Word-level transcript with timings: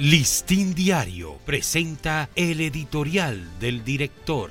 Listín 0.00 0.74
Diario 0.74 1.36
presenta 1.44 2.30
el 2.34 2.62
editorial 2.62 3.46
del 3.60 3.84
director. 3.84 4.50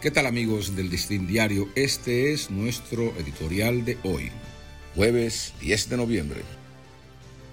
¿Qué 0.00 0.10
tal 0.10 0.26
amigos 0.26 0.74
del 0.74 0.90
Listín 0.90 1.28
Diario? 1.28 1.68
Este 1.76 2.32
es 2.32 2.50
nuestro 2.50 3.16
editorial 3.16 3.84
de 3.84 3.96
hoy, 4.02 4.32
jueves 4.96 5.54
10 5.60 5.88
de 5.88 5.96
noviembre. 5.96 6.40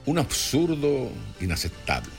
Un 0.08 0.18
absurdo 0.18 1.12
inaceptable. 1.40 2.10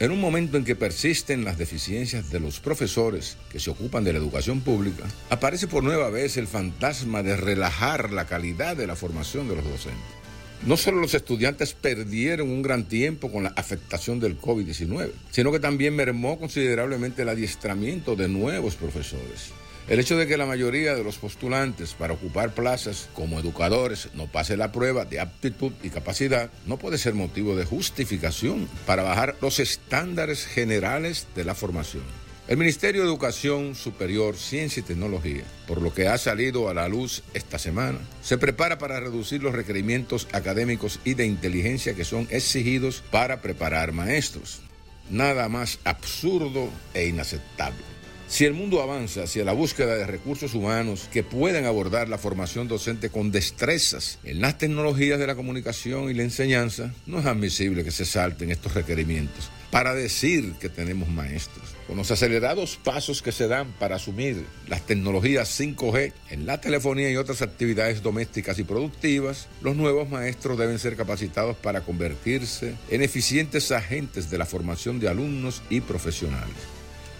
En 0.00 0.12
un 0.12 0.18
momento 0.18 0.56
en 0.56 0.64
que 0.64 0.76
persisten 0.76 1.44
las 1.44 1.58
deficiencias 1.58 2.30
de 2.30 2.40
los 2.40 2.60
profesores 2.60 3.36
que 3.50 3.60
se 3.60 3.68
ocupan 3.68 4.02
de 4.02 4.14
la 4.14 4.18
educación 4.18 4.62
pública, 4.62 5.04
aparece 5.28 5.66
por 5.66 5.84
nueva 5.84 6.08
vez 6.08 6.38
el 6.38 6.46
fantasma 6.46 7.22
de 7.22 7.36
relajar 7.36 8.14
la 8.14 8.24
calidad 8.24 8.78
de 8.78 8.86
la 8.86 8.96
formación 8.96 9.46
de 9.46 9.56
los 9.56 9.64
docentes. 9.64 10.23
No 10.66 10.78
solo 10.78 10.98
los 10.98 11.12
estudiantes 11.12 11.74
perdieron 11.74 12.48
un 12.48 12.62
gran 12.62 12.84
tiempo 12.84 13.30
con 13.30 13.42
la 13.42 13.52
afectación 13.54 14.18
del 14.18 14.40
COVID-19, 14.40 15.10
sino 15.30 15.52
que 15.52 15.60
también 15.60 15.94
mermó 15.94 16.38
considerablemente 16.38 17.20
el 17.20 17.28
adiestramiento 17.28 18.16
de 18.16 18.28
nuevos 18.28 18.74
profesores. 18.74 19.52
El 19.88 20.00
hecho 20.00 20.16
de 20.16 20.26
que 20.26 20.38
la 20.38 20.46
mayoría 20.46 20.94
de 20.94 21.04
los 21.04 21.18
postulantes 21.18 21.92
para 21.92 22.14
ocupar 22.14 22.54
plazas 22.54 23.10
como 23.12 23.38
educadores 23.38 24.08
no 24.14 24.26
pase 24.26 24.56
la 24.56 24.72
prueba 24.72 25.04
de 25.04 25.20
aptitud 25.20 25.72
y 25.82 25.90
capacidad 25.90 26.50
no 26.64 26.78
puede 26.78 26.96
ser 26.96 27.12
motivo 27.12 27.54
de 27.56 27.66
justificación 27.66 28.66
para 28.86 29.02
bajar 29.02 29.36
los 29.42 29.58
estándares 29.58 30.46
generales 30.46 31.26
de 31.36 31.44
la 31.44 31.54
formación. 31.54 32.23
El 32.46 32.58
Ministerio 32.58 33.00
de 33.00 33.08
Educación 33.08 33.74
Superior, 33.74 34.36
Ciencia 34.36 34.80
y 34.80 34.82
Tecnología, 34.82 35.44
por 35.66 35.80
lo 35.80 35.94
que 35.94 36.08
ha 36.08 36.18
salido 36.18 36.68
a 36.68 36.74
la 36.74 36.88
luz 36.88 37.22
esta 37.32 37.58
semana, 37.58 37.98
se 38.20 38.36
prepara 38.36 38.76
para 38.76 39.00
reducir 39.00 39.42
los 39.42 39.54
requerimientos 39.54 40.28
académicos 40.30 41.00
y 41.06 41.14
de 41.14 41.24
inteligencia 41.24 41.94
que 41.94 42.04
son 42.04 42.28
exigidos 42.30 43.02
para 43.10 43.40
preparar 43.40 43.92
maestros. 43.92 44.60
Nada 45.08 45.48
más 45.48 45.78
absurdo 45.84 46.68
e 46.92 47.06
inaceptable. 47.06 47.80
Si 48.28 48.44
el 48.44 48.52
mundo 48.52 48.82
avanza 48.82 49.22
hacia 49.22 49.44
la 49.44 49.52
búsqueda 49.52 49.96
de 49.96 50.06
recursos 50.06 50.52
humanos 50.52 51.08
que 51.10 51.22
puedan 51.22 51.64
abordar 51.64 52.10
la 52.10 52.18
formación 52.18 52.68
docente 52.68 53.08
con 53.08 53.32
destrezas 53.32 54.18
en 54.22 54.42
las 54.42 54.58
tecnologías 54.58 55.18
de 55.18 55.26
la 55.26 55.34
comunicación 55.34 56.10
y 56.10 56.14
la 56.14 56.24
enseñanza, 56.24 56.92
no 57.06 57.20
es 57.20 57.24
admisible 57.24 57.84
que 57.84 57.90
se 57.90 58.04
salten 58.04 58.50
estos 58.50 58.74
requerimientos 58.74 59.50
para 59.74 59.92
decir 59.92 60.52
que 60.60 60.68
tenemos 60.68 61.08
maestros. 61.08 61.74
Con 61.88 61.96
los 61.96 62.08
acelerados 62.12 62.78
pasos 62.84 63.22
que 63.22 63.32
se 63.32 63.48
dan 63.48 63.72
para 63.72 63.96
asumir 63.96 64.46
las 64.68 64.86
tecnologías 64.86 65.60
5G 65.60 66.12
en 66.30 66.46
la 66.46 66.60
telefonía 66.60 67.10
y 67.10 67.16
otras 67.16 67.42
actividades 67.42 68.00
domésticas 68.00 68.60
y 68.60 68.62
productivas, 68.62 69.48
los 69.62 69.74
nuevos 69.74 70.08
maestros 70.08 70.58
deben 70.58 70.78
ser 70.78 70.94
capacitados 70.94 71.56
para 71.56 71.80
convertirse 71.80 72.76
en 72.88 73.02
eficientes 73.02 73.72
agentes 73.72 74.30
de 74.30 74.38
la 74.38 74.46
formación 74.46 75.00
de 75.00 75.08
alumnos 75.08 75.60
y 75.68 75.80
profesionales. 75.80 76.54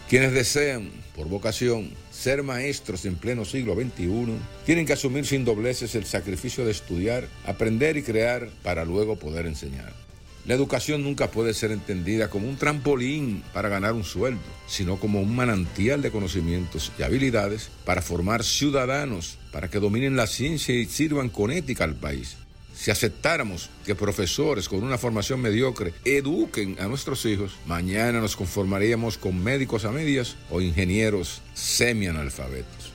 Quienes 0.09 0.33
desean, 0.33 0.93
por 1.17 1.27
vocación, 1.27 1.91
ser 2.13 2.45
maestros 2.45 3.05
en 3.05 3.17
pleno 3.17 3.45
siglo 3.45 3.75
XXI, 3.75 4.27
tienen 4.65 4.87
que 4.87 4.93
asumir 4.93 5.27
sin 5.27 5.45
dobleces 5.45 5.97
el 5.97 6.05
sacrificio 6.05 6.65
de 6.65 6.71
estudiar, 6.71 7.27
aprender 7.47 7.97
y 7.97 8.05
crear 8.05 8.49
para 8.63 8.85
luego 8.85 9.17
poder 9.17 9.47
enseñar. 9.47 10.05
La 10.47 10.55
educación 10.55 11.03
nunca 11.03 11.31
puede 11.31 11.55
ser 11.55 11.71
entendida 11.71 12.29
como 12.29 12.47
un 12.47 12.57
trampolín 12.57 13.43
para 13.55 13.71
ganar 13.71 13.95
un 13.95 14.05
sueldo, 14.05 14.43
sino 14.67 15.01
como 15.01 15.23
un 15.23 15.35
manantial 15.35 16.03
de 16.03 16.11
conocimientos 16.11 16.93
y 16.99 17.03
habilidades 17.03 17.71
para 17.87 18.03
formar 18.03 18.45
ciudadanos, 18.45 19.39
para 19.53 19.71
que 19.71 19.81
dominen 19.81 20.17
la 20.17 20.27
ciencia 20.27 20.75
y 20.75 20.85
sirvan 20.85 21.31
con 21.31 21.51
ética 21.51 21.85
al 21.85 21.95
país. 21.95 22.37
Si 22.75 22.91
aceptáramos 22.91 23.71
que 23.87 23.95
profesores 23.95 24.69
con 24.69 24.83
una 24.83 24.99
formación 24.99 25.41
mediocre 25.41 25.95
eduquen 26.05 26.77
a 26.79 26.89
nuestros 26.89 27.25
hijos, 27.25 27.53
mañana 27.67 28.21
nos 28.21 28.37
conformaríamos 28.37 29.17
con 29.17 29.43
médicos 29.43 29.87
a 29.87 29.93
medias 29.93 30.37
o 30.51 30.61
ingenieros 30.61 31.41
semianalfabetos. 31.55 32.93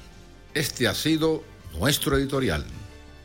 Este 0.53 0.88
ha 0.88 0.93
sido 0.93 1.43
nuestro 1.79 2.17
editorial. 2.17 2.65